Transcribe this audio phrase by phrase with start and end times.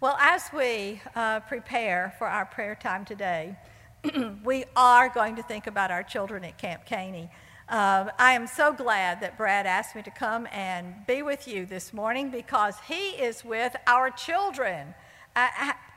[0.00, 3.54] Well, as we uh, prepare for our prayer time today,
[4.44, 7.28] we are going to think about our children at Camp Caney.
[7.68, 11.66] Uh, I am so glad that Brad asked me to come and be with you
[11.66, 14.94] this morning because he is with our children.
[15.36, 15.48] Uh,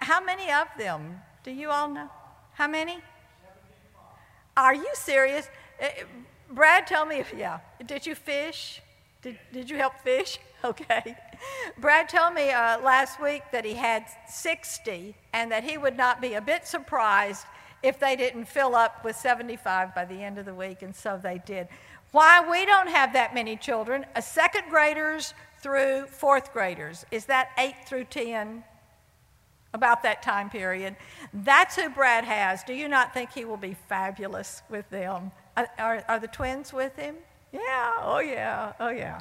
[0.01, 1.21] how many of them?
[1.45, 2.09] Do you all know?
[2.55, 2.97] How many?
[4.57, 5.47] Are you serious?
[5.81, 5.87] Uh,
[6.51, 7.59] Brad, tell me if, yeah.
[7.85, 8.81] Did you fish?
[9.21, 10.39] Did, did you help fish?
[10.73, 11.17] Okay.
[11.77, 16.21] Brad told me uh, last week that he had 60 and that he would not
[16.21, 17.45] be a bit surprised
[17.81, 21.19] if they didn't fill up with 75 by the end of the week, and so
[21.21, 21.67] they did.
[22.11, 27.49] Why we don't have that many children, a second graders through fourth graders, is that
[27.57, 28.63] 8 through 10?
[29.73, 30.95] About that time period.
[31.33, 32.63] That's who Brad has.
[32.63, 35.31] Do you not think he will be fabulous with them?
[35.57, 37.15] Are, are, are the twins with him?
[37.51, 39.19] Yeah, oh yeah, oh yeah.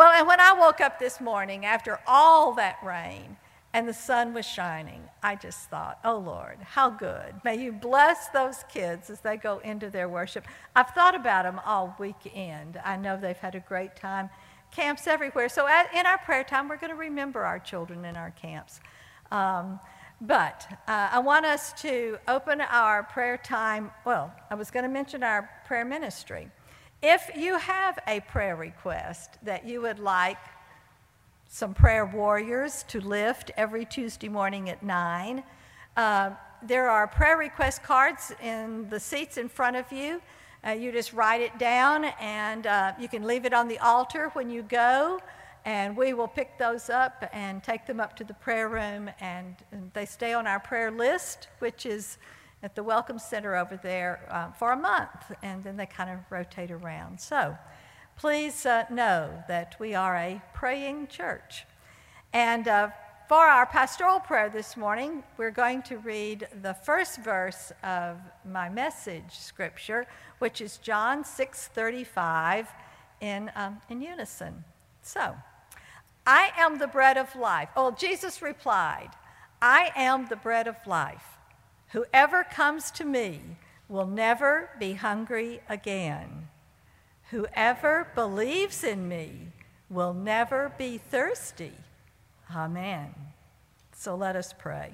[0.00, 3.36] Well, and when I woke up this morning after all that rain
[3.74, 7.34] and the sun was shining, I just thought, oh Lord, how good.
[7.44, 10.46] May you bless those kids as they go into their worship.
[10.74, 12.80] I've thought about them all weekend.
[12.82, 14.30] I know they've had a great time.
[14.70, 15.50] Camps everywhere.
[15.50, 18.80] So at, in our prayer time, we're going to remember our children in our camps.
[19.30, 19.80] Um,
[20.22, 23.90] but uh, I want us to open our prayer time.
[24.06, 26.48] Well, I was going to mention our prayer ministry.
[27.02, 30.36] If you have a prayer request that you would like
[31.48, 35.42] some prayer warriors to lift every Tuesday morning at 9,
[35.96, 36.30] uh,
[36.62, 40.20] there are prayer request cards in the seats in front of you.
[40.62, 44.28] Uh, you just write it down and uh, you can leave it on the altar
[44.34, 45.18] when you go,
[45.64, 49.08] and we will pick those up and take them up to the prayer room.
[49.20, 52.18] And, and they stay on our prayer list, which is
[52.62, 56.18] at the Welcome Center over there uh, for a month, and then they kind of
[56.30, 57.20] rotate around.
[57.20, 57.56] So
[58.16, 61.64] please uh, know that we are a praying church.
[62.32, 62.90] And uh,
[63.28, 68.68] for our pastoral prayer this morning, we're going to read the first verse of my
[68.68, 70.06] message scripture,
[70.38, 72.66] which is John 6:35
[73.20, 74.64] in, um, in unison.
[75.02, 75.36] So,
[76.26, 77.70] I am the bread of life.
[77.76, 79.10] Oh, Jesus replied,
[79.62, 81.38] I am the bread of life.
[81.92, 83.40] Whoever comes to me
[83.88, 86.48] will never be hungry again.
[87.30, 89.48] Whoever believes in me
[89.88, 91.72] will never be thirsty.
[92.54, 93.14] Amen.
[93.92, 94.92] So let us pray.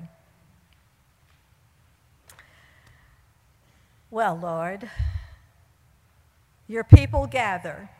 [4.10, 4.90] Well, Lord,
[6.66, 7.90] your people gather.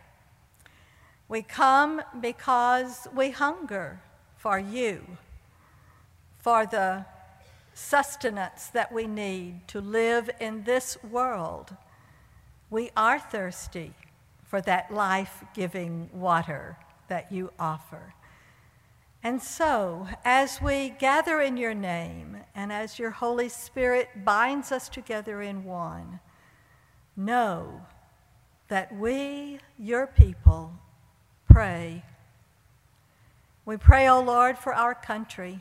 [1.29, 4.01] We come because we hunger
[4.37, 5.05] for you,
[6.39, 7.05] for the
[7.77, 11.77] sustenance that we need to live in this world.
[12.71, 13.93] We are thirsty
[14.45, 16.79] for that life giving water
[17.09, 18.15] that you offer.
[19.23, 24.89] And so, as we gather in your name and as your Holy Spirit binds us
[24.89, 26.21] together in one,
[27.15, 27.83] know
[28.69, 30.73] that we, your people,
[31.51, 32.05] pray.
[33.67, 35.61] We pray, O oh Lord, for our country.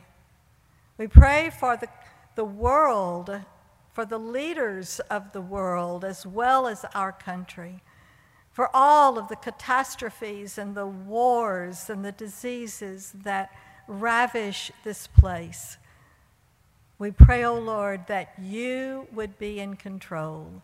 [0.98, 1.88] We pray for the
[2.36, 3.40] the world,
[3.92, 7.82] for the leaders of the world, as well as our country,
[8.52, 13.50] for all of the catastrophes and the wars and the diseases that
[13.88, 15.78] ravish this place.
[16.98, 20.62] We pray, O oh Lord, that you would be in control,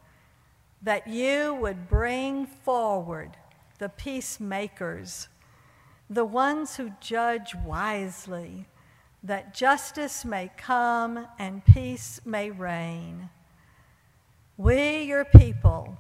[0.80, 3.36] that you would bring forward
[3.78, 5.28] the peacemakers,
[6.08, 8.66] the ones who judge wisely,
[9.22, 13.30] that justice may come and peace may reign.
[14.56, 15.96] We, your people,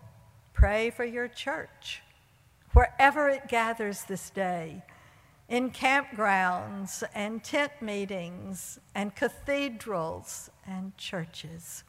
[0.52, 2.02] pray for your church,
[2.72, 4.82] wherever it gathers this day,
[5.48, 11.84] in campgrounds and tent meetings and cathedrals and churches.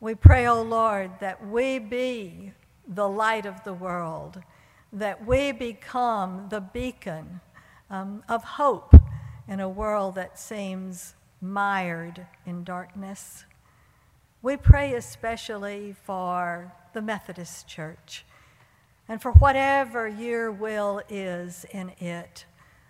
[0.00, 2.52] We pray, O oh Lord, that we be
[2.86, 4.42] the light of the world,
[4.92, 7.40] that we become the beacon
[7.90, 8.97] um, of hope
[9.48, 13.44] in a world that seems mired in darkness.
[14.42, 18.24] We pray especially for the Methodist Church
[19.08, 22.44] and for whatever your will is in it.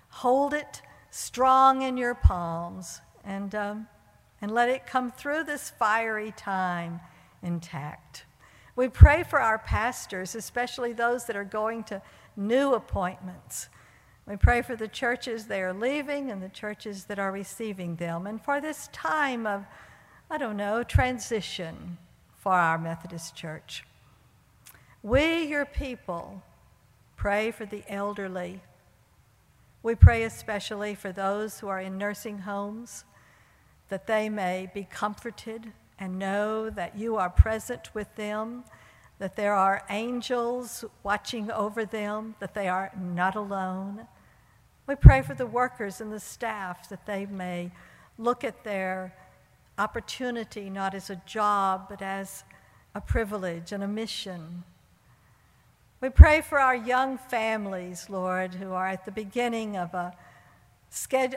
[0.08, 3.86] Hold it strong in your palms and, um,
[4.42, 7.00] and let it come through this fiery time
[7.42, 8.24] intact.
[8.74, 12.02] We pray for our pastors, especially those that are going to
[12.36, 13.68] new appointments.
[14.28, 18.26] We pray for the churches they are leaving and the churches that are receiving them,
[18.26, 19.64] and for this time of,
[20.30, 21.96] I don't know, transition
[22.36, 23.84] for our Methodist Church.
[25.02, 26.42] We, your people,
[27.16, 28.60] pray for the elderly.
[29.82, 33.04] We pray especially for those who are in nursing homes.
[33.88, 38.64] that they may be comforted and know that you are present with them,
[39.18, 44.06] that there are angels watching over them, that they are not alone.
[44.88, 47.72] We pray for the workers and the staff that they may
[48.16, 49.12] look at their
[49.76, 52.42] opportunity not as a job, but as
[52.94, 54.64] a privilege and a mission.
[56.00, 60.14] We pray for our young families, Lord, who are at the beginning of a,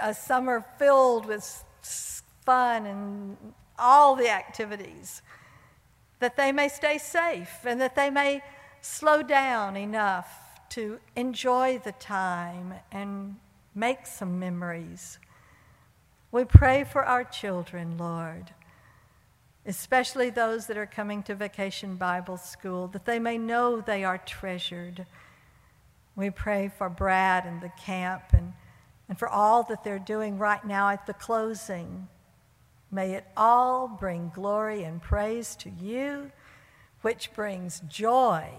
[0.02, 1.66] a summer filled with
[2.46, 3.38] fun and
[3.78, 5.22] all the activities,
[6.20, 8.44] that they may stay safe and that they may
[8.80, 13.36] slow down enough to enjoy the time and
[13.76, 15.20] make some memories.
[16.32, 18.52] We pray for our children, Lord,
[19.66, 24.18] especially those that are coming to Vacation Bible School, that they may know they are
[24.18, 25.06] treasured.
[26.16, 28.54] We pray for Brad and the camp and,
[29.10, 32.08] and for all that they're doing right now at the closing.
[32.90, 36.32] May it all bring glory and praise to you,
[37.02, 38.52] which brings joy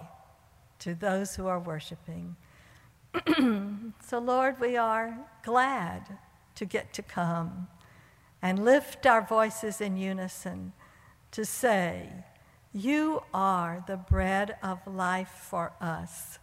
[0.83, 2.35] to those who are worshiping.
[4.05, 6.19] so, Lord, we are glad
[6.57, 7.69] to get to come
[8.43, 10.73] and lift our voices in unison
[11.31, 12.09] to say,
[12.73, 16.41] You are the bread of life for us,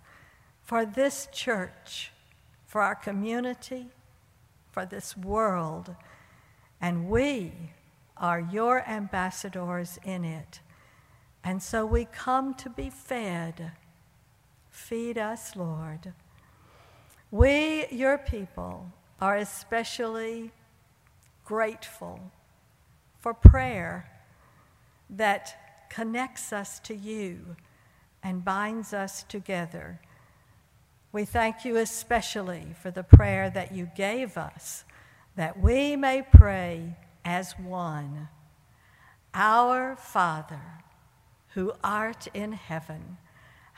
[0.63, 2.11] for this church,
[2.65, 3.87] for our community,
[4.71, 5.95] for this world,
[6.79, 7.51] and we
[8.15, 10.61] are your ambassadors in it.
[11.43, 13.71] And so we come to be fed.
[14.79, 16.13] Feed us, Lord.
[17.29, 18.91] We, your people,
[19.21, 20.51] are especially
[21.45, 22.31] grateful
[23.19, 24.09] for prayer
[25.11, 27.55] that connects us to you
[28.23, 29.99] and binds us together.
[31.11, 34.85] We thank you especially for the prayer that you gave us,
[35.35, 38.29] that we may pray as one.
[39.35, 40.61] Our Father,
[41.49, 43.17] who art in heaven,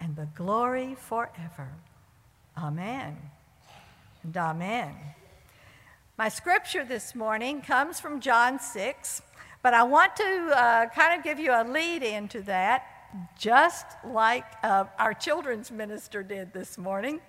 [0.00, 1.68] and the glory forever.
[2.56, 3.16] Amen
[4.22, 4.94] and amen.
[6.18, 9.22] My scripture this morning comes from John 6,
[9.62, 12.86] but I want to uh, kind of give you a lead into that,
[13.38, 17.20] just like uh, our children's minister did this morning.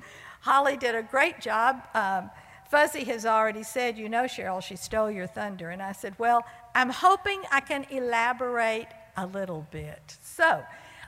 [0.42, 1.82] Holly did a great job.
[1.94, 2.30] Um,
[2.70, 5.70] Fuzzy has already said, You know, Cheryl, she stole your thunder.
[5.70, 10.18] And I said, Well, I'm hoping I can elaborate a little bit.
[10.22, 10.64] So,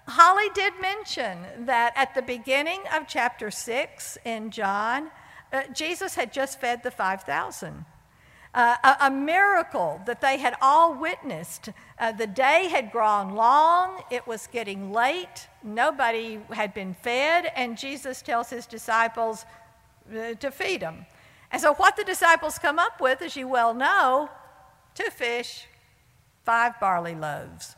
[0.10, 5.12] Holly did mention that at the beginning of chapter 6 in John,
[5.54, 7.86] uh, Jesus had just fed the 5,000.
[8.52, 11.70] Uh, a, a, miracle that they had all witnessed.
[12.00, 17.78] Uh, the day had grown long, it was getting late, nobody had been fed, and
[17.78, 19.46] Jesus tells his disciples
[20.12, 21.06] uh, to feed them.
[21.52, 24.32] And so, what the disciples come up with, as you well know,
[24.96, 25.68] two fish,
[26.44, 27.76] five barley loaves.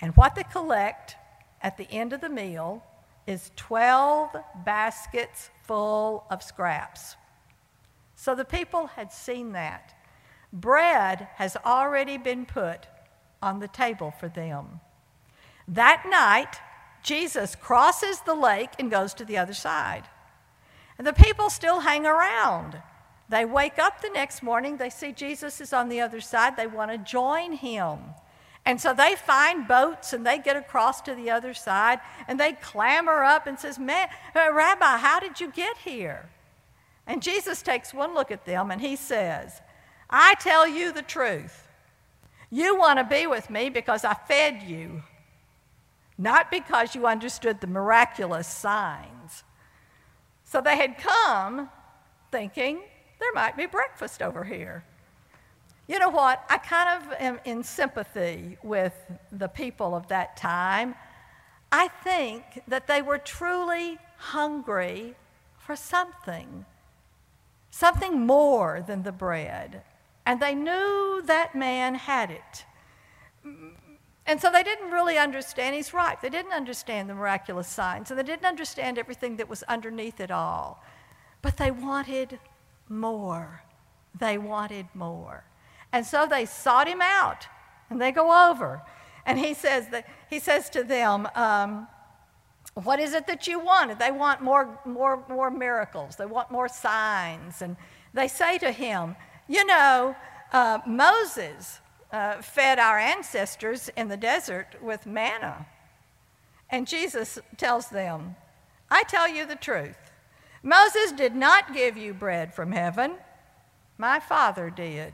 [0.00, 1.16] And what they collect
[1.60, 2.82] at the end of the meal
[3.26, 7.16] is 12 baskets full of scraps.
[8.16, 9.94] So the people had seen that.
[10.52, 12.86] Bread has already been put
[13.42, 14.80] on the table for them.
[15.68, 16.56] That night,
[17.02, 20.04] Jesus crosses the lake and goes to the other side.
[20.96, 22.82] And the people still hang around.
[23.28, 26.66] They wake up the next morning, they see Jesus is on the other side, they
[26.66, 27.98] want to join him.
[28.64, 32.52] And so they find boats and they get across to the other side and they
[32.52, 36.28] clamber up and says, "Man, uh, Rabbi, how did you get here?"
[37.06, 39.62] And Jesus takes one look at them and he says,
[40.10, 41.66] "I tell you the truth.
[42.50, 45.02] You want to be with me because I fed you,
[46.18, 49.44] not because you understood the miraculous signs."
[50.44, 51.70] So they had come
[52.30, 52.82] thinking
[53.18, 54.84] there might be breakfast over here.
[55.88, 56.44] You know what?
[56.50, 58.94] I kind of am in sympathy with
[59.32, 60.94] the people of that time.
[61.72, 65.16] I think that they were truly hungry
[65.58, 66.66] for something,
[67.70, 69.82] something more than the bread.
[70.26, 72.64] And they knew that man had it.
[74.26, 75.74] And so they didn't really understand.
[75.74, 76.20] He's right.
[76.20, 80.30] They didn't understand the miraculous signs, and they didn't understand everything that was underneath it
[80.30, 80.84] all.
[81.40, 82.38] But they wanted
[82.90, 83.62] more.
[84.18, 85.44] They wanted more.
[85.92, 87.46] And so they sought him out,
[87.90, 88.82] and they go over.
[89.24, 91.88] And he says, that, he says to them, um,
[92.74, 93.98] What is it that you want?
[93.98, 97.62] They want more, more, more miracles, they want more signs.
[97.62, 97.76] And
[98.14, 99.16] they say to him,
[99.48, 100.16] You know,
[100.52, 101.80] uh, Moses
[102.12, 105.66] uh, fed our ancestors in the desert with manna.
[106.70, 108.36] And Jesus tells them,
[108.90, 109.96] I tell you the truth.
[110.62, 113.14] Moses did not give you bread from heaven,
[113.96, 115.12] my Father did.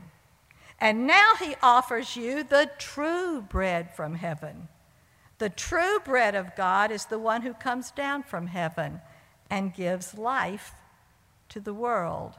[0.79, 4.67] And now he offers you the true bread from heaven.
[5.37, 9.01] The true bread of God is the one who comes down from heaven
[9.49, 10.73] and gives life
[11.49, 12.33] to the world.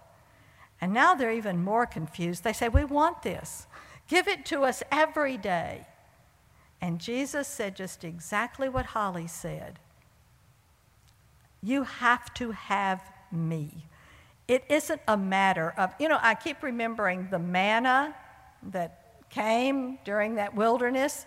[0.81, 2.45] And now they're even more confused.
[2.45, 3.67] They say, We want this.
[4.09, 5.87] Give it to us every day.
[6.81, 9.79] And Jesus said just exactly what Holly said
[11.63, 13.03] You have to have
[13.33, 13.87] me.
[14.47, 18.15] It isn't a matter of, you know, I keep remembering the manna
[18.63, 21.27] that came during that wilderness.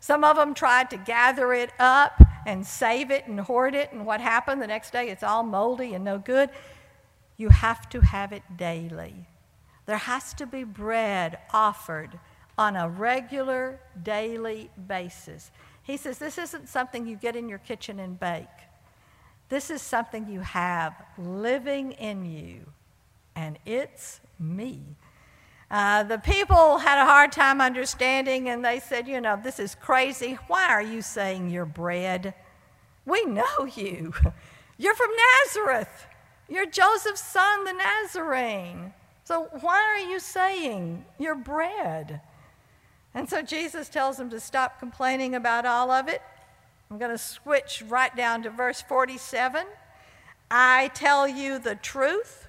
[0.00, 4.06] Some of them tried to gather it up and save it and hoard it, and
[4.06, 5.08] what happened the next day?
[5.08, 6.50] It's all moldy and no good.
[7.36, 9.26] You have to have it daily.
[9.86, 12.18] There has to be bread offered
[12.56, 15.50] on a regular, daily basis.
[15.82, 18.46] He says this isn't something you get in your kitchen and bake.
[19.48, 22.66] This is something you have living in you,
[23.34, 24.82] and it's me.
[25.70, 29.74] Uh, the people had a hard time understanding, and they said, You know, this is
[29.74, 30.38] crazy.
[30.46, 32.34] Why are you saying you're bread?
[33.04, 34.12] We know you.
[34.80, 35.10] You're from
[35.44, 36.06] Nazareth.
[36.48, 38.92] You're Joseph's son, the Nazarene.
[39.24, 42.20] So why are you saying you're bread?
[43.14, 46.22] And so Jesus tells them to stop complaining about all of it.
[46.90, 49.66] I'm going to switch right down to verse 47.
[50.50, 52.46] I tell you the truth.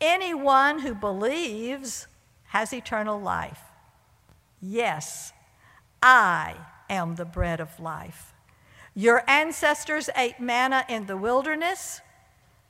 [0.00, 2.06] Anyone who believes
[2.50, 3.60] has eternal life.
[4.60, 5.32] Yes,
[6.02, 6.56] I
[6.88, 8.32] am the bread of life.
[8.94, 12.00] Your ancestors ate manna in the wilderness,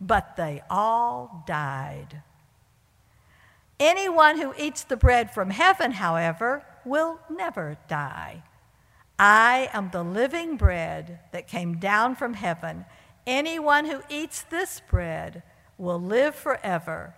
[0.01, 2.23] but they all died.
[3.79, 8.43] Anyone who eats the bread from heaven, however, will never die.
[9.19, 12.85] I am the living bread that came down from heaven.
[13.27, 15.43] Anyone who eats this bread
[15.79, 17.15] will live forever.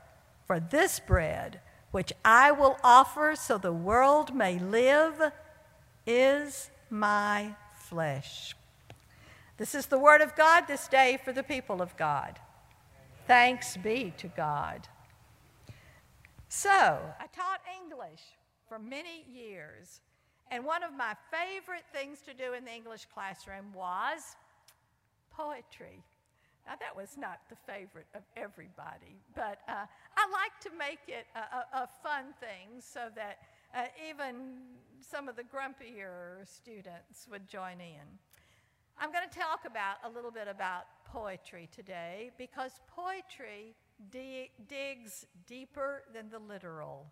[0.47, 1.61] For this bread,
[1.93, 5.33] which I will offer so the world may live,
[6.07, 8.57] is my flesh.
[9.59, 12.41] This is the word of God this day for the people of God.
[13.29, 14.89] Thanks be to God.
[16.49, 18.23] So, I taught English
[18.69, 20.01] for many years,
[20.51, 24.37] and one of my favorite things to do in the English classroom was
[25.31, 26.03] poetry.
[26.67, 31.27] Now, that was not the favorite of everybody, but uh, I like to make it
[31.35, 33.39] a, a, a fun thing so that
[33.75, 34.59] uh, even
[35.01, 38.07] some of the grumpier students would join in.
[38.99, 43.75] I'm going to talk about a little bit about poetry today because poetry
[44.11, 47.07] digs deeper than the literal.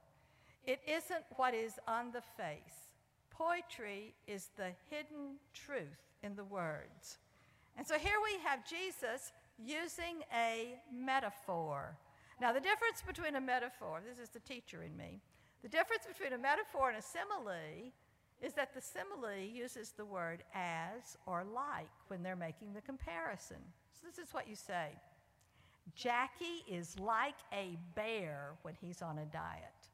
[0.65, 2.91] It isn't what is on the face.
[3.31, 7.19] Poetry is the hidden truth in the words.
[7.77, 9.33] And so here we have Jesus
[9.65, 11.97] using a metaphor.
[12.41, 15.21] Now, the difference between a metaphor, this is the teacher in me,
[15.63, 17.93] the difference between a metaphor and a simile
[18.41, 23.59] is that the simile uses the word as or like when they're making the comparison.
[23.93, 24.91] So, this is what you say
[25.95, 29.89] Jackie is like a bear when he's on a diet.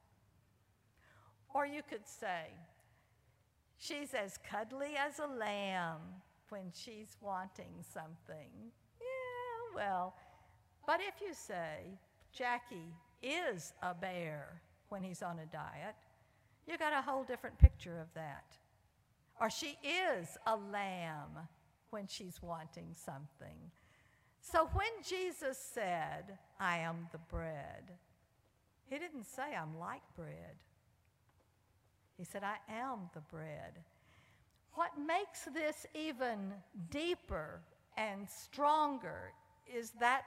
[1.55, 2.51] Or you could say,
[3.79, 6.01] She's as cuddly as a lamb
[6.49, 8.73] when she's wanting something
[9.77, 10.15] well.
[10.87, 11.99] But if you say
[12.33, 15.95] Jackie is a bear when he's on a diet,
[16.67, 18.57] you got a whole different picture of that.
[19.41, 21.47] Or she is a lamb
[21.91, 23.71] when she's wanting something.
[24.41, 27.93] So when Jesus said, I am the bread,
[28.89, 30.57] he didn't say, I'm like bread.
[32.17, 33.83] He said, I am the bread.
[34.75, 36.53] What makes this even
[36.91, 37.61] deeper
[37.97, 39.33] and stronger
[39.75, 40.23] is that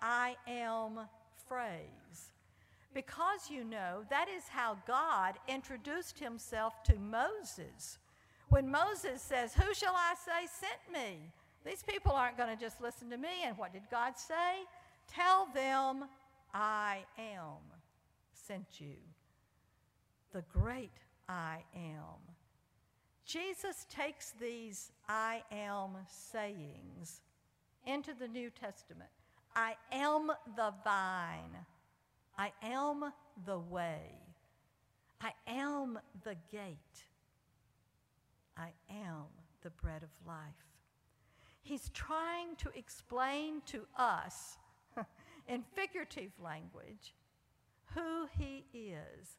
[0.00, 1.00] I am
[1.48, 2.32] phrase.
[2.94, 7.98] Because you know, that is how God introduced himself to Moses.
[8.48, 11.18] When Moses says, Who shall I say sent me?
[11.64, 13.44] These people aren't going to just listen to me.
[13.46, 14.64] And what did God say?
[15.08, 16.04] Tell them,
[16.52, 17.60] I am
[18.32, 18.96] sent you.
[20.32, 20.92] The great
[21.28, 22.18] I am.
[23.24, 27.20] Jesus takes these I am sayings
[27.86, 29.10] into the New Testament.
[29.54, 31.56] I am the vine.
[32.38, 33.12] I am
[33.44, 34.18] the way.
[35.20, 37.04] I am the gate.
[38.56, 39.26] I am
[39.62, 40.38] the bread of life.
[41.62, 44.56] He's trying to explain to us
[45.48, 47.14] in figurative language
[47.94, 49.38] who he is.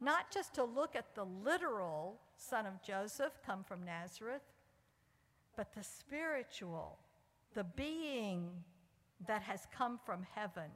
[0.00, 4.42] Not just to look at the literal son of Joseph come from Nazareth,
[5.56, 6.98] but the spiritual,
[7.54, 8.50] the being
[9.26, 10.70] that has come from heaven,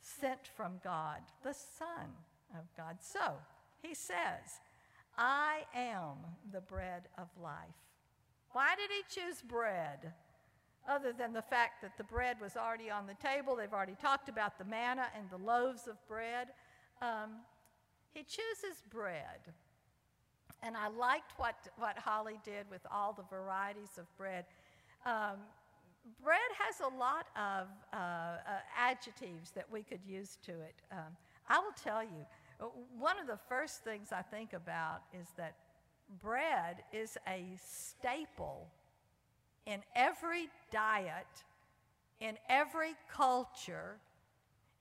[0.00, 2.08] sent from God, the Son
[2.54, 2.96] of God.
[3.00, 3.32] So
[3.82, 4.60] he says,
[5.16, 6.16] I am
[6.52, 7.56] the bread of life.
[8.52, 10.12] Why did he choose bread?
[10.88, 14.28] Other than the fact that the bread was already on the table, they've already talked
[14.28, 16.48] about the manna and the loaves of bread.
[17.00, 17.30] Um,
[18.12, 19.52] he chooses bread.
[20.62, 24.44] And I liked what, what Holly did with all the varieties of bread.
[25.04, 25.38] Um,
[26.22, 28.38] bread has a lot of uh, uh,
[28.76, 30.74] adjectives that we could use to it.
[30.90, 31.16] Um,
[31.48, 32.26] I will tell you,
[32.98, 35.56] one of the first things I think about is that
[36.20, 38.68] bread is a staple
[39.66, 41.26] in every diet,
[42.20, 43.96] in every culture,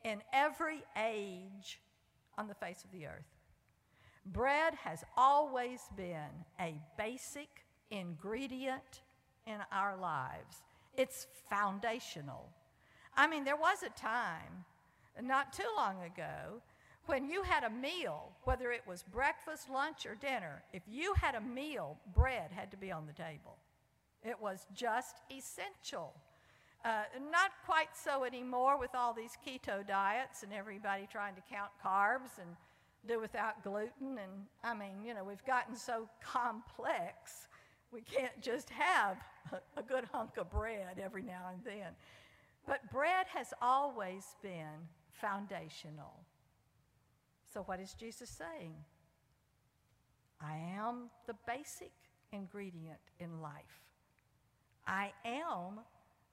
[0.04, 1.80] in every age
[2.38, 3.26] on the face of the earth.
[4.26, 9.02] Bread has always been a basic ingredient
[9.48, 10.58] in our lives.
[10.98, 12.50] It's foundational.
[13.16, 14.66] I mean, there was a time,
[15.22, 16.62] not too long ago,
[17.08, 21.36] when you had a meal, whether it was breakfast, lunch, or dinner, if you had
[21.36, 23.58] a meal, bread had to be on the table.
[24.24, 26.14] It was just essential.
[26.86, 31.72] Uh, not quite so anymore with all these keto diets and everybody trying to count
[31.84, 32.50] carbs and
[33.08, 34.18] do without gluten.
[34.18, 37.48] And I mean, you know, we've gotten so complex,
[37.92, 39.18] we can't just have
[39.78, 41.92] a, good hunk of bread every now and then.
[42.68, 46.14] But bread has always been foundational.
[47.54, 48.76] So, what is Jesus saying?
[50.40, 51.92] I am the basic
[52.32, 53.82] ingredient in life.
[54.88, 55.82] I am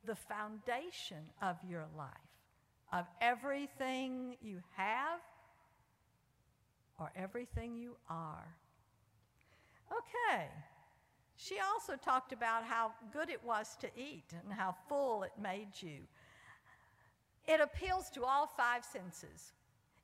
[0.05, 2.09] the foundation of your life,
[2.93, 5.21] of everything you have
[6.99, 8.57] or everything you are.
[9.93, 10.49] Okay.
[11.41, 15.69] She also talked about how good it was to eat and how full it made
[15.81, 16.01] you.
[17.47, 19.53] It appeals to all five senses.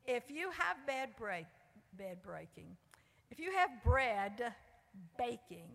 [0.06, 1.46] If you have bed, break,
[1.98, 2.76] bed breaking,
[3.32, 4.54] if you have bread
[5.18, 5.68] baking,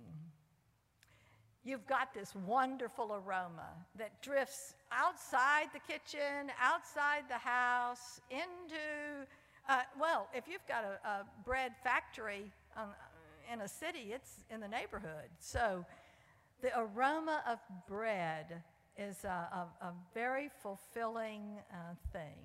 [1.65, 9.27] you've got this wonderful aroma that drifts outside the kitchen, outside the house, into,
[9.67, 12.87] uh, well, if you've got a, a bread factory um,
[13.51, 15.29] in a city, it's in the neighborhood.
[15.39, 15.85] So
[16.61, 18.63] the aroma of bread
[18.97, 19.27] is a,
[19.81, 22.37] a, a very fulfilling uh, thing.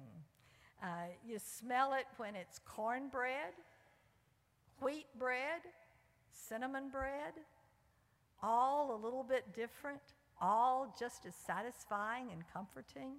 [0.82, 0.86] Uh,
[1.26, 3.54] you smell it when it's cornbread,
[4.80, 5.60] wheat bread,
[6.30, 7.32] cinnamon bread,
[8.42, 10.00] all a little bit different,
[10.40, 13.14] all just as satisfying and comforting.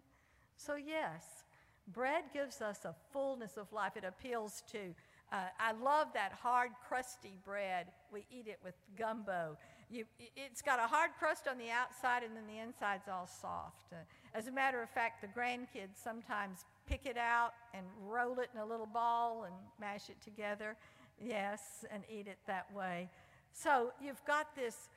[0.57, 1.43] So, yes,
[1.87, 3.93] bread gives us a fullness of life.
[3.97, 4.93] It appeals to
[5.35, 7.87] uh, I love that hard, crusty bread.
[8.11, 9.57] We eat it with gumbo.
[9.89, 10.05] You,
[10.37, 13.91] it's got a hard crust on the outside, and then the inside's all soft.
[13.91, 13.97] Uh,
[14.33, 18.61] as a matter of fact, the grandkids sometimes pick it out and roll it in
[18.61, 20.77] a little ball and mash it together.
[21.21, 23.09] Yes, and eat it that way.
[23.51, 24.87] So you've got this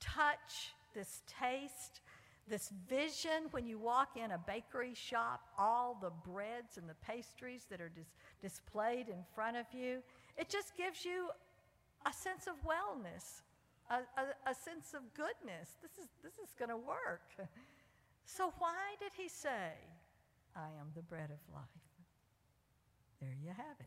[0.00, 2.00] touch, this taste,
[2.48, 7.66] this vision when you walk in a bakery shop, all the breads and the pastries
[7.70, 10.02] that are dis- displayed in front of you.
[10.36, 11.28] It just gives you
[12.06, 13.42] a sense of wellness,
[13.90, 15.76] a, a, a sense of goodness.
[15.80, 17.22] This is, this is going to work.
[18.26, 19.72] So, why did he say,
[20.56, 21.64] I am the bread of life?
[23.20, 23.86] There you have it.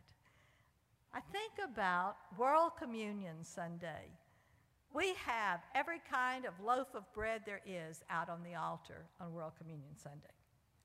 [1.13, 4.11] I think about World Communion Sunday.
[4.93, 9.33] We have every kind of loaf of bread there is out on the altar on
[9.33, 10.33] World Communion Sunday.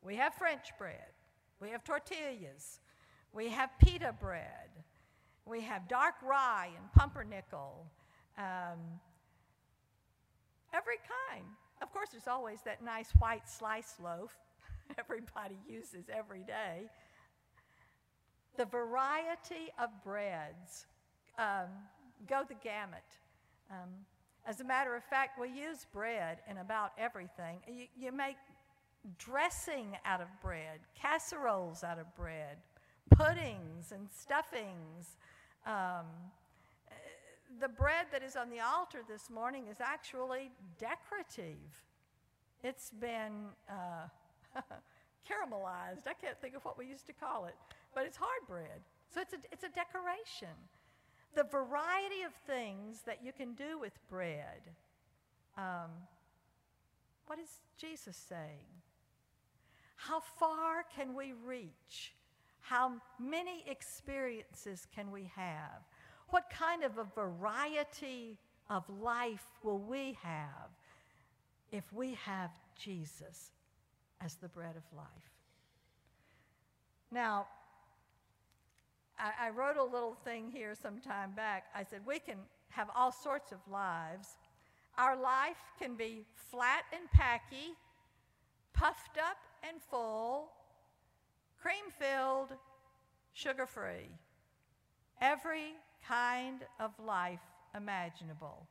[0.03, 1.13] We have French bread,
[1.61, 2.81] we have tortillas,
[3.33, 4.71] we have pita bread,
[5.47, 7.87] we have dark rye and pumpernickel,
[8.37, 8.79] um,
[10.75, 10.97] every
[11.31, 11.45] kind.
[11.81, 14.37] Of course, there's always that nice white slice loaf
[14.99, 16.89] everybody uses every day.
[18.57, 20.87] The variety of breads
[21.39, 21.69] um,
[22.29, 23.03] go the gamut.
[23.73, 23.89] Um,
[24.45, 27.59] as a matter of fact, we use bread in about everything.
[27.67, 28.37] You, you make
[29.19, 32.59] dressing out of bread, casseroles out of bread,
[33.11, 35.17] puddings and stuffings.
[35.67, 36.07] Um,
[37.61, 41.57] the bread that is on the altar this morning is actually decorative.
[42.63, 44.09] It's been uh,
[45.29, 46.07] caramelized.
[46.07, 47.55] I can't think of what we used to call it,
[47.95, 48.81] but it's hard bread.
[49.15, 50.55] So it's a, it's a decoration.
[51.35, 54.63] The variety of things that you can do with bread.
[55.57, 55.91] Um,
[57.27, 58.67] what is Jesus saying?
[59.97, 62.15] How far can we reach?
[62.61, 65.83] How many experiences can we have?
[66.31, 70.71] What kind of a variety of life will we have
[71.71, 73.51] if we have Jesus
[74.21, 75.07] as the bread of life?
[77.11, 77.47] Now,
[79.23, 81.67] I, I wrote a little thing here some time back.
[81.75, 82.39] I said, we can
[82.71, 84.37] have all sorts of lives.
[84.99, 87.75] Our life can be flat and packy,
[88.73, 90.49] puffed up and full,
[91.61, 92.49] cream filled,
[93.33, 94.11] sugar free.
[95.21, 95.75] Every
[96.07, 97.41] kind of life
[97.77, 98.67] imaginable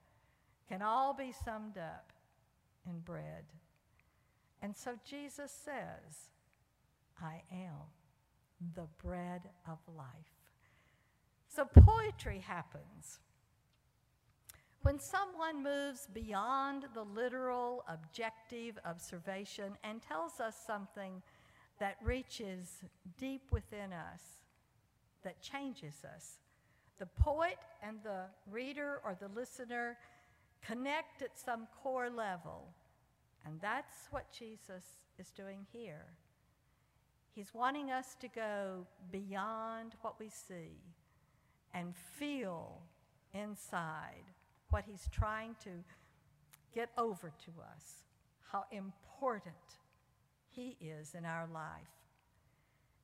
[0.67, 2.11] can all be summed up
[2.85, 3.45] in bread.
[4.61, 6.29] And so Jesus says,
[7.21, 7.87] I am
[8.75, 10.40] the bread of life.
[11.53, 13.19] So poetry happens.
[14.83, 21.21] When someone moves beyond the literal, objective observation and tells us something
[21.79, 22.83] that reaches
[23.17, 24.21] deep within us,
[25.23, 26.37] that changes us,
[26.99, 29.97] the poet and the reader or the listener
[30.65, 32.69] connect at some core level.
[33.45, 34.85] And that's what Jesus
[35.19, 36.05] is doing here.
[37.35, 40.79] He's wanting us to go beyond what we see
[41.73, 42.81] and feel
[43.33, 44.23] inside
[44.69, 45.69] what He's trying to
[46.73, 48.05] get over to us,
[48.51, 49.55] how important
[50.49, 51.87] He is in our life.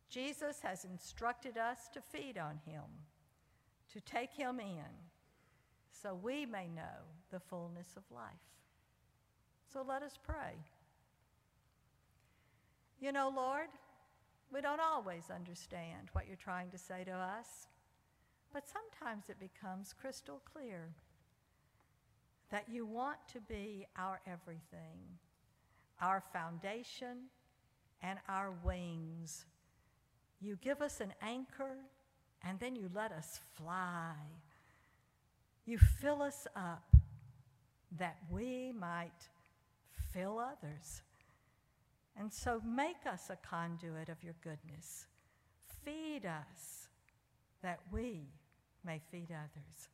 [0.10, 2.84] Jesus has instructed us to feed on Him,
[3.94, 4.94] to take Him in,
[6.02, 8.24] so we may know the fullness of life.
[9.72, 10.56] So let us pray.
[13.00, 13.68] You know, Lord,
[14.52, 17.68] we don't always understand what you're trying to say to us.
[18.54, 20.90] But sometimes it becomes crystal clear
[22.50, 25.20] that you want to be our everything,
[26.02, 27.30] our foundation,
[28.02, 29.46] and our wings.
[30.40, 31.78] You give us an anchor,
[32.44, 34.14] and then you let us fly.
[35.66, 36.96] You fill us up
[37.98, 39.30] that we might
[40.14, 41.02] fill others.
[42.20, 45.06] And so make us a conduit of your goodness.
[45.84, 46.87] Feed us
[47.64, 48.28] that we
[48.86, 49.90] may feed others.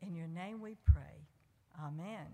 [0.00, 1.26] In your name we pray.
[1.82, 2.26] Amen.